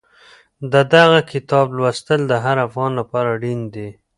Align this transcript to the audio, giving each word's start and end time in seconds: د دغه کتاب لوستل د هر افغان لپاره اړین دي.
د 0.71 0.73
دغه 0.93 1.19
کتاب 1.31 1.67
لوستل 1.77 2.21
د 2.27 2.33
هر 2.45 2.57
افغان 2.67 2.91
لپاره 2.99 3.27
اړین 3.35 3.59
دي. 3.73 3.89